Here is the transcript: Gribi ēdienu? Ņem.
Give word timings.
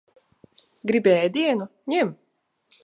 Gribi 0.91 1.13
ēdienu? 1.19 1.71
Ņem. 1.95 2.13